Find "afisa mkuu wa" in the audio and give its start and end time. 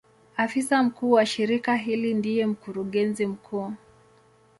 0.37-1.25